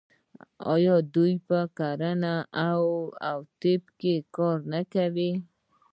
آیا 0.73 0.95
دوی 1.13 1.33
په 1.47 1.59
کرنه 1.77 2.35
او 2.69 2.83
طب 3.61 3.81
کې 3.99 4.15
کار 4.35 4.57
نه 4.71 4.81
کوي؟ 4.93 5.31